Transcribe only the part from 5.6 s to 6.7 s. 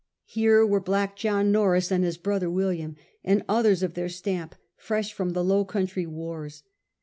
Country wars.